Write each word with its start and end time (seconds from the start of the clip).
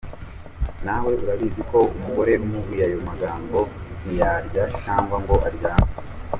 Nawe 0.85 1.11
urabizi 1.23 1.61
ko 1.71 1.77
umugore 1.95 2.31
umubwiye 2.45 2.83
ayo 2.87 2.99
magambo 3.09 3.59
ntiyarya 4.03 4.63
cyangwa 4.81 5.15
ngo 5.23 5.35
aryame. 5.47 5.93